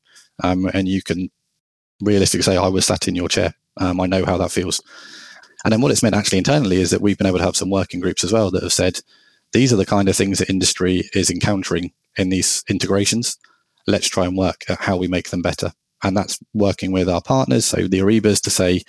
um, 0.43 0.69
and 0.73 0.87
you 0.87 1.01
can 1.01 1.29
realistically 2.01 2.43
say, 2.43 2.57
"I 2.57 2.67
was 2.67 2.85
sat 2.85 3.07
in 3.07 3.15
your 3.15 3.27
chair. 3.27 3.55
Um, 3.77 3.99
I 3.99 4.07
know 4.07 4.25
how 4.25 4.37
that 4.37 4.51
feels." 4.51 4.81
And 5.63 5.73
then 5.73 5.81
what 5.81 5.91
it's 5.91 6.03
meant 6.03 6.15
actually 6.15 6.37
internally 6.37 6.79
is 6.79 6.91
that 6.91 7.01
we've 7.01 7.17
been 7.17 7.27
able 7.27 7.39
to 7.39 7.43
have 7.43 7.57
some 7.57 7.69
working 7.69 7.99
groups 7.99 8.23
as 8.23 8.31
well 8.31 8.51
that 8.51 8.63
have 8.63 8.73
said, 8.73 9.01
these 9.53 9.71
are 9.71 9.77
the 9.77 9.85
kind 9.85 10.09
of 10.09 10.15
things 10.15 10.39
that 10.39 10.49
industry 10.49 11.09
is 11.13 11.29
encountering 11.29 11.91
in 12.17 12.29
these 12.29 12.63
integrations. 12.69 13.37
Let's 13.85 14.07
try 14.07 14.25
and 14.25 14.37
work 14.37 14.65
at 14.69 14.79
how 14.79 14.97
we 14.97 15.07
make 15.07 15.29
them 15.29 15.41
better. 15.41 15.71
And 16.03 16.15
that's 16.15 16.39
working 16.53 16.91
with 16.91 17.09
our 17.09 17.21
partners, 17.21 17.65
so 17.65 17.87
the 17.87 17.99
Aribas, 17.99 18.41
to 18.41 18.49
say, 18.49 18.83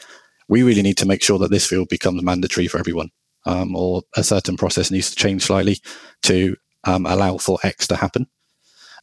we 0.49 0.63
really 0.63 0.83
need 0.83 0.99
to 0.99 1.07
make 1.07 1.23
sure 1.23 1.39
that 1.39 1.51
this 1.51 1.67
field 1.67 1.89
becomes 1.89 2.23
mandatory 2.23 2.69
for 2.69 2.79
everyone, 2.79 3.11
um, 3.47 3.75
or 3.77 4.03
a 4.17 4.25
certain 4.25 4.57
process 4.57 4.91
needs 4.91 5.11
to 5.11 5.17
change 5.17 5.43
slightly 5.43 5.79
to 6.23 6.57
um, 6.85 7.07
allow 7.07 7.39
for 7.39 7.59
X 7.63 7.87
to 7.89 7.97
happen. 7.97 8.27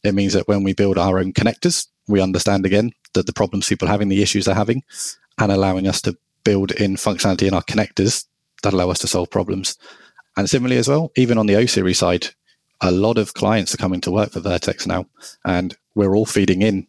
It 0.04 0.14
means 0.14 0.34
that 0.34 0.46
when 0.46 0.62
we 0.62 0.72
build 0.72 0.98
our 0.98 1.18
own 1.18 1.32
connectors, 1.32 1.88
we 2.06 2.20
understand 2.20 2.64
again 2.64 2.92
that 3.14 3.26
the 3.26 3.32
problems 3.32 3.68
people 3.68 3.88
are 3.88 3.92
having, 3.92 4.08
the 4.08 4.22
issues 4.22 4.44
they're 4.44 4.54
having, 4.54 4.82
and 5.38 5.50
allowing 5.50 5.88
us 5.88 6.00
to 6.02 6.16
build 6.44 6.70
in 6.72 6.94
functionality 6.94 7.48
in 7.48 7.54
our 7.54 7.62
connectors 7.62 8.26
that 8.62 8.72
allow 8.72 8.90
us 8.90 9.00
to 9.00 9.08
solve 9.08 9.30
problems. 9.30 9.76
And 10.36 10.48
similarly 10.48 10.78
as 10.78 10.88
well, 10.88 11.12
even 11.16 11.38
on 11.38 11.46
the 11.46 11.56
O 11.56 11.66
series 11.66 11.98
side, 11.98 12.28
a 12.80 12.90
lot 12.90 13.18
of 13.18 13.34
clients 13.34 13.72
are 13.72 13.78
coming 13.78 14.00
to 14.02 14.10
work 14.10 14.32
for 14.32 14.40
Vertex 14.40 14.86
now, 14.86 15.06
and 15.44 15.76
we're 15.94 16.14
all 16.14 16.26
feeding 16.26 16.62
in. 16.62 16.86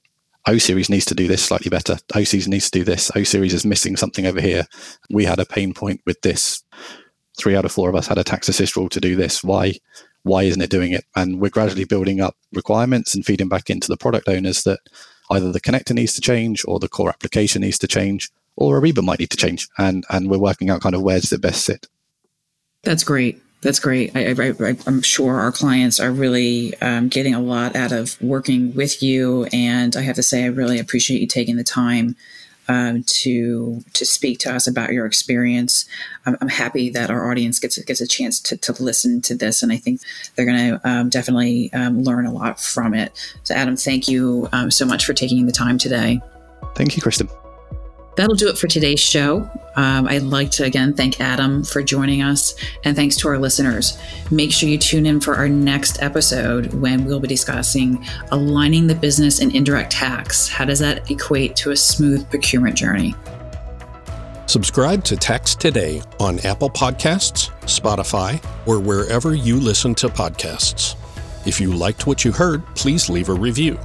O 0.47 0.57
series 0.57 0.89
needs 0.89 1.05
to 1.05 1.15
do 1.15 1.27
this 1.27 1.43
slightly 1.43 1.69
better. 1.69 1.97
O 2.15 2.23
series 2.23 2.47
needs 2.47 2.69
to 2.69 2.79
do 2.79 2.85
this. 2.85 3.11
O 3.15 3.23
series 3.23 3.53
is 3.53 3.65
missing 3.65 3.97
something 3.97 4.25
over 4.25 4.39
here. 4.39 4.65
We 5.09 5.25
had 5.25 5.39
a 5.39 5.45
pain 5.45 5.73
point 5.73 6.01
with 6.05 6.21
this. 6.21 6.63
Three 7.37 7.55
out 7.55 7.65
of 7.65 7.71
four 7.71 7.89
of 7.89 7.95
us 7.95 8.07
had 8.07 8.17
a 8.17 8.23
tax 8.23 8.49
assist 8.49 8.75
rule 8.75 8.89
to 8.89 9.01
do 9.01 9.15
this. 9.15 9.43
Why? 9.43 9.75
Why 10.23 10.43
isn't 10.43 10.61
it 10.61 10.69
doing 10.69 10.91
it? 10.93 11.05
And 11.15 11.39
we're 11.39 11.49
gradually 11.49 11.85
building 11.85 12.21
up 12.21 12.35
requirements 12.53 13.13
and 13.13 13.25
feeding 13.25 13.49
back 13.49 13.69
into 13.69 13.87
the 13.87 13.97
product 13.97 14.27
owners 14.27 14.63
that 14.63 14.79
either 15.29 15.51
the 15.51 15.61
connector 15.61 15.93
needs 15.93 16.13
to 16.15 16.21
change 16.21 16.63
or 16.67 16.79
the 16.79 16.89
core 16.89 17.09
application 17.09 17.61
needs 17.61 17.77
to 17.79 17.87
change 17.87 18.31
or 18.55 18.81
Ariba 18.81 19.03
might 19.03 19.19
need 19.19 19.29
to 19.29 19.37
change. 19.37 19.67
And 19.77 20.05
and 20.09 20.29
we're 20.29 20.39
working 20.39 20.69
out 20.69 20.81
kind 20.81 20.95
of 20.95 21.01
where 21.01 21.19
does 21.19 21.31
it 21.31 21.41
best 21.41 21.63
sit. 21.63 21.87
That's 22.83 23.03
great. 23.03 23.41
That's 23.61 23.79
great. 23.79 24.15
I, 24.15 24.19
am 24.85 25.01
sure 25.01 25.39
our 25.39 25.51
clients 25.51 25.99
are 25.99 26.11
really 26.11 26.75
um, 26.79 27.09
getting 27.09 27.33
a 27.33 27.41
lot 27.41 27.75
out 27.75 27.91
of 27.91 28.21
working 28.21 28.73
with 28.75 29.01
you, 29.01 29.45
and 29.51 29.95
I 29.95 30.01
have 30.01 30.15
to 30.15 30.23
say, 30.23 30.43
I 30.43 30.47
really 30.47 30.79
appreciate 30.79 31.21
you 31.21 31.27
taking 31.27 31.57
the 31.57 31.63
time 31.63 32.15
um, 32.67 33.03
to 33.03 33.83
to 33.93 34.05
speak 34.05 34.39
to 34.39 34.53
us 34.53 34.67
about 34.67 34.91
your 34.91 35.05
experience. 35.05 35.85
I'm, 36.25 36.37
I'm, 36.41 36.49
happy 36.49 36.89
that 36.91 37.09
our 37.09 37.31
audience 37.31 37.59
gets 37.59 37.77
gets 37.79 38.01
a 38.01 38.07
chance 38.07 38.39
to, 38.41 38.57
to 38.57 38.83
listen 38.83 39.21
to 39.23 39.35
this, 39.35 39.63
and 39.63 39.71
I 39.71 39.77
think 39.77 40.01
they're 40.35 40.45
going 40.45 40.73
to 40.73 40.89
um, 40.89 41.09
definitely 41.09 41.71
um, 41.73 42.03
learn 42.03 42.25
a 42.25 42.31
lot 42.31 42.59
from 42.59 42.93
it. 42.93 43.11
So, 43.43 43.55
Adam, 43.55 43.75
thank 43.75 44.07
you 44.07 44.49
um, 44.51 44.69
so 44.69 44.85
much 44.85 45.05
for 45.05 45.13
taking 45.13 45.45
the 45.45 45.51
time 45.51 45.77
today. 45.77 46.21
Thank 46.75 46.95
you, 46.95 47.01
Kristen. 47.01 47.27
That'll 48.17 48.35
do 48.35 48.49
it 48.49 48.57
for 48.57 48.67
today's 48.67 48.99
show. 48.99 49.49
Um, 49.75 50.07
I'd 50.07 50.23
like 50.23 50.49
to 50.51 50.63
again 50.63 50.95
thank 50.95 51.21
Adam 51.21 51.63
for 51.63 51.83
joining 51.83 52.23
us, 52.23 52.55
and 52.83 52.95
thanks 52.95 53.15
to 53.17 53.27
our 53.27 53.37
listeners. 53.37 53.97
Make 54.31 54.51
sure 54.51 54.67
you 54.67 54.79
tune 54.79 55.05
in 55.05 55.21
for 55.21 55.35
our 55.35 55.47
next 55.47 56.01
episode 56.01 56.73
when 56.73 57.05
we'll 57.05 57.19
be 57.19 57.27
discussing 57.27 58.03
aligning 58.31 58.87
the 58.87 58.95
business 58.95 59.39
and 59.39 59.55
indirect 59.55 59.91
tax. 59.91 60.47
How 60.47 60.65
does 60.65 60.79
that 60.79 61.09
equate 61.11 61.55
to 61.57 61.71
a 61.71 61.77
smooth 61.77 62.27
procurement 62.29 62.75
journey? 62.75 63.15
Subscribe 64.47 65.03
to 65.03 65.15
Tax 65.15 65.53
Today 65.53 66.01
on 66.19 66.39
Apple 66.39 66.71
Podcasts, 66.71 67.51
Spotify, 67.65 68.43
or 68.65 68.79
wherever 68.79 69.35
you 69.35 69.59
listen 69.59 69.93
to 69.95 70.07
podcasts. 70.07 70.95
If 71.45 71.61
you 71.61 71.71
liked 71.71 72.07
what 72.07 72.25
you 72.25 72.31
heard, 72.31 72.65
please 72.73 73.09
leave 73.09 73.29
a 73.29 73.33
review. 73.33 73.77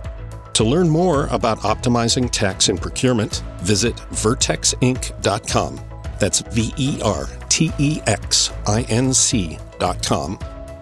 To 0.55 0.65
learn 0.65 0.89
more 0.89 1.27
about 1.29 1.59
optimizing 1.61 2.31
tax 2.31 2.69
and 2.69 2.81
procurement, 2.81 3.43
visit 3.61 3.97
vertexinc.com. 4.11 5.81
That's 6.19 6.41
V 6.41 6.73
E 6.77 7.01
R 7.03 7.27
T 7.49 7.73
E 7.79 8.01
X 8.07 8.53
I 8.67 8.83
N 8.83 9.13
C.com 9.13 10.39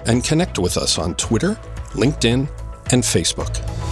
and 0.06 0.24
connect 0.24 0.58
with 0.58 0.76
us 0.76 0.98
on 0.98 1.14
Twitter, 1.14 1.58
LinkedIn, 1.92 2.48
and 2.92 3.02
Facebook. 3.02 3.89